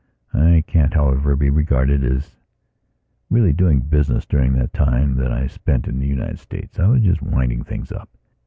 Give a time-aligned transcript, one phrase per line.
[0.33, 2.35] I can't, however, be regarded as
[3.29, 6.79] really doing business during the time that I spent in the United States.
[6.79, 8.09] I was just winding things up.